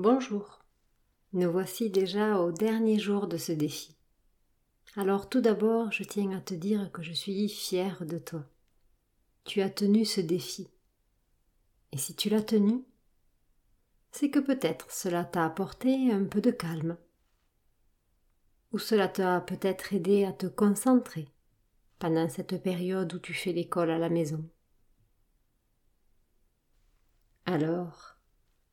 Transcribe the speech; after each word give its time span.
Bonjour. 0.00 0.60
Nous 1.32 1.50
voici 1.50 1.90
déjà 1.90 2.38
au 2.38 2.52
dernier 2.52 3.00
jour 3.00 3.26
de 3.26 3.36
ce 3.36 3.50
défi. 3.50 3.96
Alors 4.94 5.28
tout 5.28 5.40
d'abord, 5.40 5.90
je 5.90 6.04
tiens 6.04 6.30
à 6.30 6.40
te 6.40 6.54
dire 6.54 6.92
que 6.92 7.02
je 7.02 7.12
suis 7.12 7.48
fière 7.48 8.06
de 8.06 8.16
toi. 8.16 8.44
Tu 9.42 9.60
as 9.60 9.70
tenu 9.70 10.04
ce 10.04 10.20
défi. 10.20 10.68
Et 11.90 11.98
si 11.98 12.14
tu 12.14 12.28
l'as 12.28 12.42
tenu, 12.42 12.84
c'est 14.12 14.30
que 14.30 14.38
peut-être 14.38 14.88
cela 14.88 15.24
t'a 15.24 15.44
apporté 15.44 16.12
un 16.12 16.26
peu 16.26 16.40
de 16.40 16.52
calme. 16.52 16.96
Ou 18.70 18.78
cela 18.78 19.08
t'a 19.08 19.40
peut-être 19.40 19.94
aidé 19.94 20.24
à 20.24 20.32
te 20.32 20.46
concentrer 20.46 21.26
pendant 21.98 22.28
cette 22.28 22.62
période 22.62 23.12
où 23.14 23.18
tu 23.18 23.34
fais 23.34 23.52
l'école 23.52 23.90
à 23.90 23.98
la 23.98 24.10
maison. 24.10 24.48
Alors, 27.46 28.17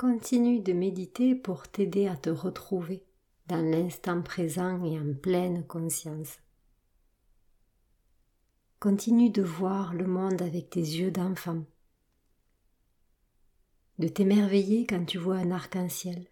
continue 0.00 0.60
de 0.60 0.72
méditer 0.72 1.34
pour 1.34 1.68
t'aider 1.68 2.06
à 2.06 2.16
te 2.16 2.30
retrouver 2.30 3.04
dans 3.48 3.60
l'instant 3.60 4.22
présent 4.22 4.82
et 4.82 4.98
en 4.98 5.12
pleine 5.12 5.62
conscience. 5.66 6.38
Continue 8.78 9.28
de 9.28 9.42
voir 9.42 9.92
le 9.92 10.06
monde 10.06 10.40
avec 10.40 10.70
tes 10.70 10.80
yeux 10.80 11.10
d'enfant, 11.10 11.66
de 13.98 14.08
t'émerveiller 14.08 14.86
quand 14.86 15.04
tu 15.04 15.18
vois 15.18 15.36
un 15.36 15.50
arc-en-ciel, 15.50 16.30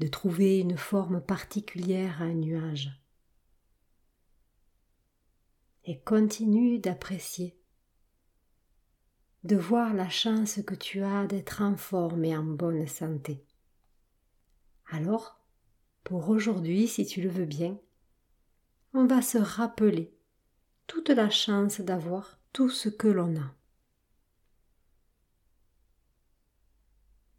de 0.00 0.06
trouver 0.06 0.58
une 0.58 0.76
forme 0.76 1.22
particulière 1.22 2.20
à 2.20 2.26
un 2.26 2.34
nuage, 2.34 2.90
et 5.84 5.98
continue 6.00 6.78
d'apprécier 6.78 7.58
de 9.44 9.56
voir 9.56 9.94
la 9.94 10.08
chance 10.08 10.60
que 10.66 10.74
tu 10.74 11.02
as 11.02 11.26
d'être 11.26 11.62
en 11.62 11.76
forme 11.76 12.24
et 12.24 12.36
en 12.36 12.44
bonne 12.44 12.86
santé. 12.86 13.44
Alors, 14.90 15.40
pour 16.04 16.28
aujourd'hui, 16.28 16.88
si 16.88 17.06
tu 17.06 17.20
le 17.20 17.28
veux 17.28 17.44
bien, 17.44 17.78
on 18.94 19.06
va 19.06 19.22
se 19.22 19.38
rappeler 19.38 20.12
toute 20.86 21.10
la 21.10 21.30
chance 21.30 21.80
d'avoir 21.80 22.40
tout 22.52 22.70
ce 22.70 22.88
que 22.88 23.08
l'on 23.08 23.36
a. 23.36 23.54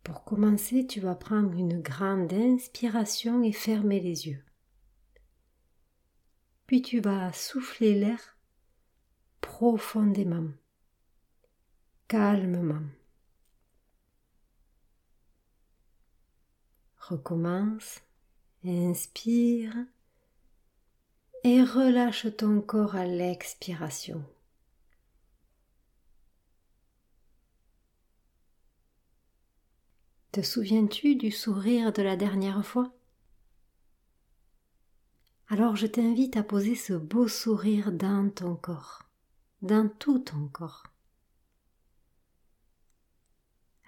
Pour 0.04 0.24
commencer, 0.24 0.88
tu 0.88 1.00
vas 1.00 1.16
prendre 1.16 1.54
une 1.54 1.82
grande 1.82 2.32
inspiration 2.34 3.44
et 3.44 3.52
fermer 3.52 4.00
les 4.00 4.28
yeux. 4.28 4.44
Puis 6.66 6.82
tu 6.82 7.02
vas 7.02 7.34
souffler 7.34 7.96
l'air 7.96 8.38
profondément 9.42 10.50
calmement. 12.10 12.82
Recommence, 16.98 18.02
inspire 18.66 19.76
et 21.44 21.62
relâche 21.62 22.26
ton 22.36 22.62
corps 22.62 22.96
à 22.96 23.06
l'expiration. 23.06 24.24
Te 30.32 30.42
souviens-tu 30.42 31.16
du 31.16 31.30
sourire 31.30 31.94
de 31.94 32.02
la 32.02 32.16
dernière 32.16 32.66
fois? 32.66 32.92
Alors 35.48 35.76
je 35.76 35.86
t'invite 35.86 36.38
à 36.38 36.44
poser 36.44 36.74
ce 36.74 36.94
beau 36.94 37.28
sourire 37.28 37.92
dans 37.92 38.32
ton 38.32 38.56
corps, 38.56 39.04
dans 39.62 39.88
tout 39.88 40.18
ton 40.18 40.48
corps. 40.48 40.90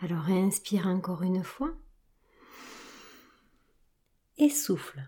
Alors 0.03 0.29
inspire 0.29 0.87
encore 0.87 1.21
une 1.21 1.43
fois 1.43 1.75
et 4.37 4.49
souffle. 4.49 5.07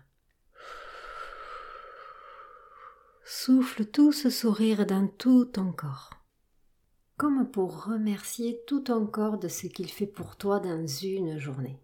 Souffle 3.24 3.86
tout 3.86 4.12
ce 4.12 4.30
sourire 4.30 4.86
dans 4.86 5.08
tout 5.08 5.46
ton 5.46 5.72
corps, 5.72 6.10
comme 7.16 7.50
pour 7.50 7.86
remercier 7.86 8.62
tout 8.68 8.80
ton 8.80 9.04
corps 9.06 9.38
de 9.38 9.48
ce 9.48 9.66
qu'il 9.66 9.90
fait 9.90 10.06
pour 10.06 10.36
toi 10.36 10.60
dans 10.60 10.86
une 10.86 11.38
journée. 11.38 11.80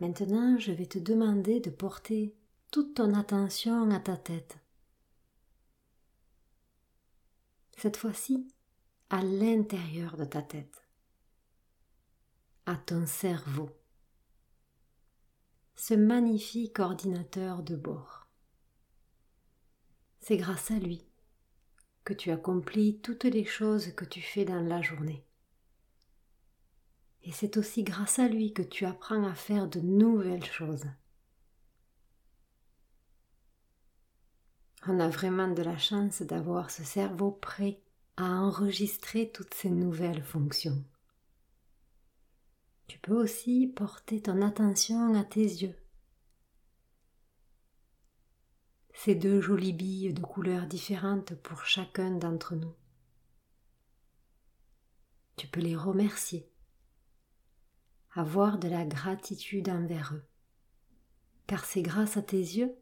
Maintenant, 0.00 0.58
je 0.58 0.72
vais 0.72 0.86
te 0.86 0.98
demander 0.98 1.60
de 1.60 1.68
porter 1.68 2.34
toute 2.70 2.94
ton 2.94 3.12
attention 3.12 3.90
à 3.90 4.00
ta 4.00 4.16
tête. 4.16 4.56
Cette 7.76 7.98
fois-ci, 7.98 8.48
à 9.10 9.22
l'intérieur 9.22 10.16
de 10.16 10.24
ta 10.24 10.40
tête, 10.40 10.86
à 12.66 12.76
ton 12.76 13.06
cerveau, 13.06 13.68
ce 15.74 15.94
magnifique 15.94 16.78
ordinateur 16.78 17.64
de 17.64 17.74
bord. 17.74 18.28
C'est 20.20 20.36
grâce 20.36 20.70
à 20.70 20.78
lui 20.78 21.04
que 22.04 22.12
tu 22.12 22.30
accomplis 22.30 23.00
toutes 23.00 23.24
les 23.24 23.44
choses 23.44 23.92
que 23.96 24.04
tu 24.04 24.22
fais 24.22 24.44
dans 24.44 24.60
la 24.60 24.80
journée. 24.80 25.24
Et 27.24 27.32
c'est 27.32 27.56
aussi 27.56 27.82
grâce 27.82 28.20
à 28.20 28.28
lui 28.28 28.52
que 28.52 28.62
tu 28.62 28.84
apprends 28.84 29.24
à 29.24 29.34
faire 29.34 29.66
de 29.66 29.80
nouvelles 29.80 30.44
choses. 30.44 30.86
On 34.86 35.00
a 35.00 35.08
vraiment 35.08 35.48
de 35.48 35.62
la 35.62 35.76
chance 35.76 36.22
d'avoir 36.22 36.70
ce 36.70 36.84
cerveau 36.84 37.32
prêt 37.32 37.82
à 38.16 38.24
enregistrer 38.24 39.30
toutes 39.30 39.54
ces 39.54 39.70
nouvelles 39.70 40.22
fonctions. 40.22 40.84
Tu 42.86 42.98
peux 42.98 43.14
aussi 43.14 43.68
porter 43.68 44.20
ton 44.20 44.42
attention 44.42 45.14
à 45.14 45.24
tes 45.24 45.44
yeux. 45.44 45.76
Ces 48.92 49.14
deux 49.14 49.40
jolies 49.40 49.72
billes 49.72 50.12
de 50.12 50.20
couleurs 50.20 50.66
différentes 50.66 51.34
pour 51.36 51.64
chacun 51.64 52.10
d'entre 52.10 52.56
nous. 52.56 52.74
Tu 55.36 55.46
peux 55.46 55.60
les 55.60 55.76
remercier, 55.76 56.52
avoir 58.12 58.58
de 58.58 58.68
la 58.68 58.84
gratitude 58.84 59.68
envers 59.68 60.12
eux, 60.14 60.24
car 61.46 61.64
c'est 61.64 61.82
grâce 61.82 62.16
à 62.16 62.22
tes 62.22 62.36
yeux 62.36 62.76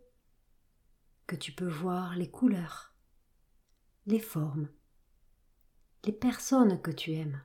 que 1.26 1.36
tu 1.36 1.52
peux 1.52 1.68
voir 1.68 2.16
les 2.16 2.30
couleurs, 2.30 2.94
les 4.06 4.18
formes, 4.18 4.68
les 6.04 6.12
personnes 6.12 6.80
que 6.80 6.90
tu 6.90 7.12
aimes, 7.12 7.42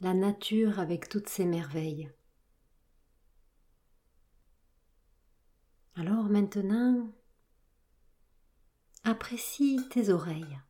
la 0.00 0.14
nature 0.14 0.80
avec 0.80 1.08
toutes 1.08 1.28
ses 1.28 1.46
merveilles. 1.46 2.10
Alors 5.96 6.24
maintenant, 6.24 7.10
apprécie 9.04 9.80
tes 9.90 10.10
oreilles, 10.10 10.60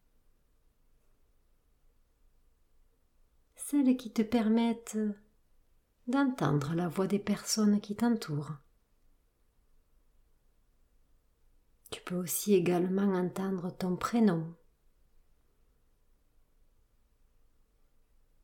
celles 3.57 3.97
qui 3.97 4.13
te 4.13 4.23
permettent 4.23 4.99
d'entendre 6.07 6.75
la 6.75 6.89
voix 6.89 7.07
des 7.07 7.19
personnes 7.19 7.81
qui 7.81 7.97
t'entourent. 7.97 8.53
Tu 11.91 12.03
peux 12.03 12.17
aussi 12.17 12.55
également 12.55 13.15
entendre 13.15 13.71
ton 13.71 13.97
prénom 13.97 14.55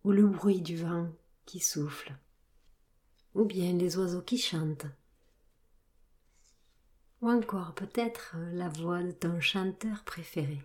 ou 0.05 0.13
le 0.13 0.27
bruit 0.27 0.63
du 0.63 0.77
vent 0.77 1.11
qui 1.47 1.61
souffle, 1.61 2.17
ou 3.35 3.45
bien 3.45 3.73
les 3.73 3.97
oiseaux 3.97 4.23
qui 4.23 4.39
chantent, 4.39 4.87
ou 7.21 7.31
encore 7.31 7.75
peut-être 7.75 8.37
la 8.53 8.69
voix 8.69 9.03
de 9.03 9.13
ton 9.13 9.41
chanteur 9.41 10.05
préféré, 10.05 10.63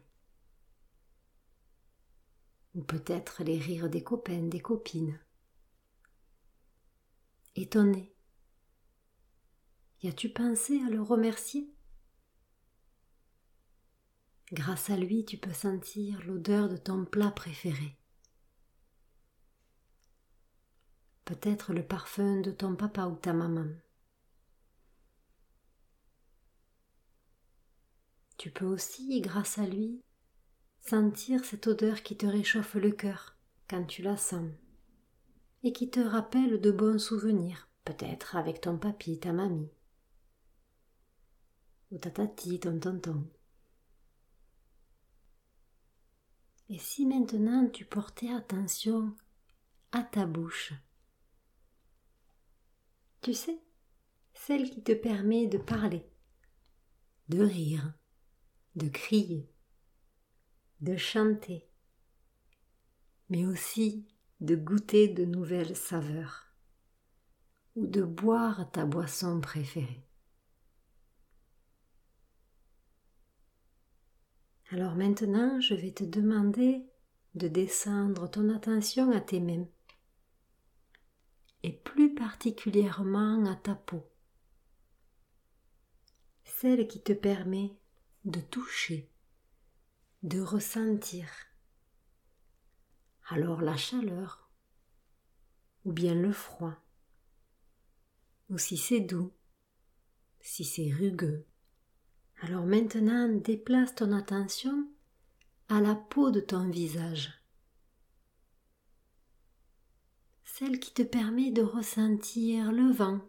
ou 2.75 2.81
peut-être 2.81 3.43
les 3.43 3.59
rires 3.59 3.89
des 3.89 4.03
copains, 4.03 4.43
des 4.43 4.61
copines. 4.61 5.19
Étonné, 7.55 8.13
y 10.01 10.07
as-tu 10.07 10.29
pensé 10.29 10.81
à 10.85 10.89
le 10.89 11.01
remercier? 11.01 11.73
Grâce 14.51 14.89
à 14.89 14.97
lui, 14.97 15.25
tu 15.25 15.37
peux 15.37 15.53
sentir 15.53 16.21
l'odeur 16.25 16.69
de 16.69 16.77
ton 16.77 17.03
plat 17.05 17.31
préféré. 17.31 17.97
Peut-être 21.25 21.73
le 21.73 21.83
parfum 21.83 22.41
de 22.41 22.51
ton 22.51 22.75
papa 22.75 23.07
ou 23.07 23.15
ta 23.15 23.33
maman. 23.33 23.67
Tu 28.37 28.51
peux 28.51 28.65
aussi, 28.65 29.21
grâce 29.21 29.57
à 29.57 29.65
lui, 29.65 30.03
sentir 30.81 31.43
cette 31.43 31.67
odeur 31.67 32.03
qui 32.03 32.15
te 32.15 32.27
réchauffe 32.27 32.75
le 32.75 32.91
cœur 32.91 33.35
quand 33.67 33.83
tu 33.85 34.03
la 34.03 34.17
sens 34.17 34.51
et 35.63 35.73
qui 35.73 35.89
te 35.89 35.99
rappelle 35.99 36.61
de 36.61 36.69
bons 36.69 36.99
souvenirs, 36.99 37.67
peut-être 37.85 38.35
avec 38.35 38.61
ton 38.61 38.77
papy, 38.77 39.19
ta 39.19 39.33
mamie, 39.33 39.71
ou 41.91 41.97
ta 41.97 42.11
tati, 42.11 42.59
ton 42.59 42.79
tonton. 42.79 43.27
Et 46.69 46.77
si 46.77 47.07
maintenant 47.07 47.67
tu 47.67 47.83
portais 47.83 48.31
attention 48.31 49.15
à 49.91 50.03
ta 50.03 50.27
bouche 50.27 50.73
Tu 53.25 53.33
sais, 53.33 53.59
celle 54.35 54.69
qui 54.69 54.83
te 54.83 54.91
permet 54.91 55.47
de 55.47 55.57
parler, 55.57 56.05
de 57.27 57.41
rire, 57.41 57.91
de 58.75 58.87
crier, 58.87 59.51
de 60.81 60.95
chanter, 60.95 61.67
mais 63.29 63.47
aussi 63.47 64.07
de 64.41 64.55
goûter 64.55 65.07
de 65.07 65.25
nouvelles 65.25 65.75
saveurs 65.75 66.53
ou 67.75 67.87
de 67.87 68.03
boire 68.03 68.69
ta 68.71 68.85
boisson 68.85 69.41
préférée. 69.41 70.07
Alors 74.69 74.93
maintenant, 74.93 75.59
je 75.61 75.73
vais 75.73 75.93
te 75.93 76.03
demander 76.03 76.85
de 77.33 77.47
descendre 77.47 78.29
ton 78.29 78.53
attention 78.53 79.09
à 79.09 79.19
tes 79.19 79.39
mains 79.39 79.65
et 81.65 81.71
plus 81.71 82.13
particulièrement 82.13 83.43
à 83.47 83.55
ta 83.55 83.73
peau, 83.73 84.07
celle 86.43 86.87
qui 86.87 87.01
te 87.01 87.11
permet 87.11 87.75
de 88.23 88.39
toucher, 88.39 89.09
de 90.21 90.39
ressentir. 90.39 91.27
Alors 93.29 93.61
la 93.61 93.75
chaleur, 93.75 94.51
ou 95.85 95.91
bien 95.91 96.13
le 96.13 96.31
froid, 96.31 96.75
ou 98.49 98.59
si 98.59 98.77
c'est 98.77 98.99
doux, 98.99 99.33
si 100.41 100.63
c'est 100.63 100.93
rugueux. 100.93 101.47
Alors 102.41 102.67
maintenant 102.67 103.27
déplace 103.27 103.95
ton 103.95 104.11
attention 104.11 104.87
à 105.69 105.81
la 105.81 105.95
peau 105.95 106.29
de 106.29 106.41
ton 106.41 106.69
visage, 106.69 107.33
celle 110.57 110.79
qui 110.79 110.93
te 110.93 111.01
permet 111.01 111.51
de 111.51 111.61
ressentir 111.61 112.71
le 112.71 112.89
vent, 112.89 113.19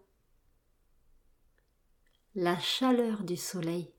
la 2.37 2.57
chaleur 2.61 3.25
du 3.25 3.37
soleil, 3.37 3.93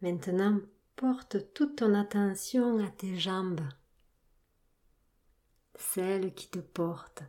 Maintenant, 0.00 0.60
porte 0.96 1.54
toute 1.54 1.76
ton 1.76 1.94
attention 1.94 2.84
à 2.84 2.90
tes 2.90 3.16
jambes, 3.16 3.66
celles 5.76 6.34
qui 6.34 6.48
te 6.48 6.58
portent, 6.58 7.22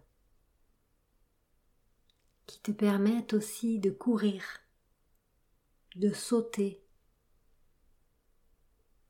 qui 2.48 2.60
te 2.60 2.72
permettent 2.72 3.34
aussi 3.34 3.80
de 3.80 3.92
courir, 3.92 4.44
de 5.96 6.12
sauter, 6.12 6.85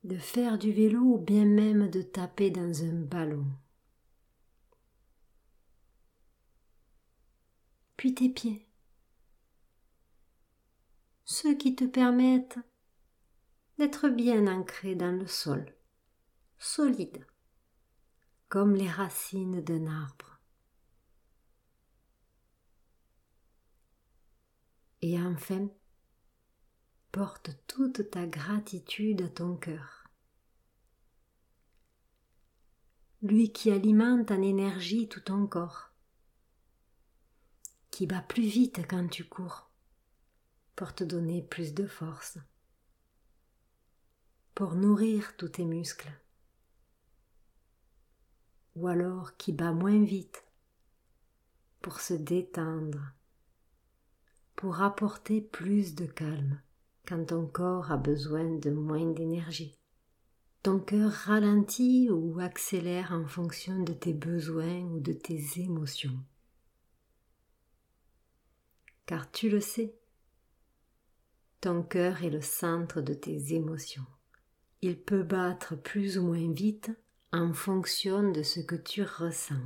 de 0.05 0.17
faire 0.17 0.59
du 0.59 0.71
vélo 0.71 0.99
ou 0.99 1.17
bien 1.17 1.45
même 1.45 1.89
de 1.89 2.03
taper 2.03 2.51
dans 2.51 2.83
un 2.83 2.93
ballon. 2.93 3.47
Puis 7.97 8.13
tes 8.13 8.29
pieds, 8.29 8.67
ceux 11.23 11.55
qui 11.55 11.75
te 11.75 11.85
permettent 11.85 12.59
d'être 13.79 14.09
bien 14.09 14.45
ancré 14.45 14.93
dans 14.93 15.11
le 15.11 15.25
sol, 15.25 15.73
solide, 16.59 17.25
comme 18.47 18.75
les 18.75 18.89
racines 18.89 19.61
d'un 19.61 19.87
arbre. 19.87 20.39
Et 25.01 25.19
enfin, 25.19 25.67
porte 27.15 27.51
toute 27.67 28.11
ta 28.11 28.27
gratitude 28.27 29.21
à 29.21 29.29
ton 29.29 29.55
cœur. 29.55 30.03
Lui 33.21 33.53
qui 33.53 33.71
alimente 33.71 34.31
en 34.31 34.41
énergie 34.41 35.07
tout 35.07 35.21
ton 35.21 35.47
corps, 35.47 35.91
qui 37.89 38.05
bat 38.05 38.21
plus 38.21 38.43
vite 38.45 38.81
quand 38.89 39.07
tu 39.07 39.23
cours, 39.23 39.71
pour 40.75 40.93
te 40.93 41.05
donner 41.05 41.41
plus 41.41 41.73
de 41.73 41.87
force 41.87 42.37
pour 44.53 44.75
nourrir 44.75 45.37
tous 45.37 45.47
tes 45.47 45.65
muscles, 45.65 46.11
ou 48.75 48.87
alors 48.87 49.37
qui 49.37 49.53
bat 49.53 49.71
moins 49.71 50.03
vite 50.03 50.43
pour 51.81 52.01
se 52.01 52.13
détendre, 52.13 53.13
pour 54.57 54.81
apporter 54.81 55.39
plus 55.39 55.95
de 55.95 56.07
calme 56.07 56.61
quand 57.07 57.25
ton 57.25 57.45
corps 57.45 57.91
a 57.91 57.97
besoin 57.97 58.43
de 58.43 58.69
moins 58.69 59.05
d'énergie. 59.05 59.77
Ton 60.63 60.79
cœur 60.79 61.11
ralentit 61.11 62.09
ou 62.09 62.39
accélère 62.39 63.11
en 63.11 63.25
fonction 63.25 63.83
de 63.83 63.93
tes 63.93 64.13
besoins 64.13 64.81
ou 64.81 64.99
de 64.99 65.13
tes 65.13 65.41
émotions. 65.57 66.17
Car 69.05 69.31
tu 69.31 69.49
le 69.49 69.61
sais, 69.61 69.95
ton 71.61 71.83
cœur 71.83 72.23
est 72.23 72.31
le 72.31 72.41
centre 72.41 73.01
de 73.01 73.13
tes 73.13 73.53
émotions 73.53 74.05
il 74.85 74.99
peut 74.99 75.23
battre 75.23 75.75
plus 75.75 76.19
ou 76.19 76.23
moins 76.23 76.51
vite 76.51 76.91
en 77.31 77.53
fonction 77.53 78.31
de 78.31 78.43
ce 78.43 78.59
que 78.59 78.75
tu 78.75 79.01
ressens. 79.01 79.63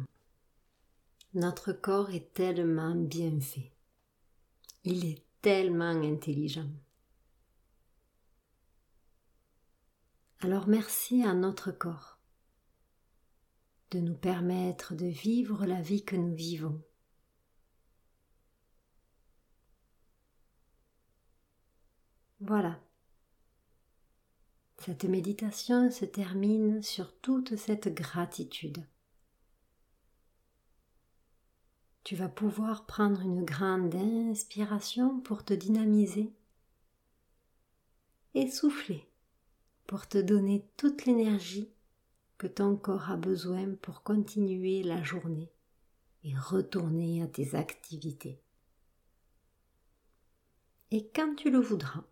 Notre 1.33 1.73
corps 1.73 2.11
est 2.11 2.33
tellement 2.33 2.95
bien 2.95 3.37
fait. 3.41 3.73
Il 4.85 5.05
est 5.05 5.21
tellement 5.41 6.01
intelligent. 6.01 6.69
Alors 10.41 10.69
merci 10.69 11.21
à 11.23 11.33
notre 11.33 11.71
corps 11.71 12.17
de 13.91 13.99
nous 13.99 14.15
permettre 14.15 14.95
de 14.95 15.05
vivre 15.05 15.65
la 15.65 15.81
vie 15.81 16.05
que 16.05 16.15
nous 16.15 16.33
vivons. 16.33 16.81
Voilà. 22.39 22.79
Cette 24.77 25.03
méditation 25.03 25.91
se 25.91 26.05
termine 26.05 26.81
sur 26.81 27.19
toute 27.19 27.57
cette 27.57 27.93
gratitude. 27.93 28.87
Tu 32.05 32.15
vas 32.15 32.29
pouvoir 32.29 32.85
prendre 32.85 33.19
une 33.21 33.43
grande 33.43 33.93
inspiration 33.93 35.19
pour 35.19 35.43
te 35.43 35.53
dynamiser 35.53 36.33
et 38.35 38.49
souffler 38.49 39.08
pour 39.89 40.07
te 40.07 40.19
donner 40.19 40.63
toute 40.77 41.05
l'énergie 41.05 41.73
que 42.37 42.45
ton 42.45 42.77
corps 42.77 43.09
a 43.09 43.17
besoin 43.17 43.73
pour 43.81 44.03
continuer 44.03 44.83
la 44.83 45.01
journée 45.01 45.51
et 46.23 46.37
retourner 46.37 47.23
à 47.23 47.27
tes 47.27 47.55
activités. 47.55 48.39
Et 50.91 51.07
quand 51.07 51.33
tu 51.33 51.49
le 51.49 51.57
voudras, 51.57 52.03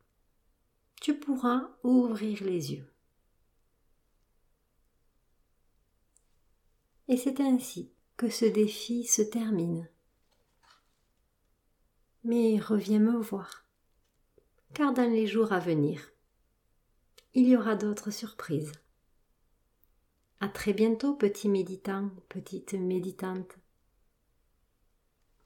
tu 0.99 1.19
pourras 1.19 1.69
ouvrir 1.83 2.43
les 2.43 2.73
yeux. 2.73 2.91
Et 7.07 7.15
c'est 7.15 7.39
ainsi 7.41 7.91
que 8.17 8.31
ce 8.31 8.45
défi 8.45 9.03
se 9.03 9.21
termine. 9.21 9.87
Mais 12.23 12.57
reviens 12.59 12.97
me 12.97 13.19
voir, 13.19 13.67
car 14.73 14.95
dans 14.95 15.11
les 15.11 15.27
jours 15.27 15.53
à 15.53 15.59
venir, 15.59 16.01
il 17.37 17.47
y 17.47 17.55
aura 17.55 17.75
d'autres 17.75 18.09
surprises. 18.09 18.71
À 20.39 20.47
très 20.47 20.73
bientôt, 20.73 21.13
petit 21.13 21.49
méditant, 21.49 22.09
petite 22.29 22.73
méditante. 22.73 23.59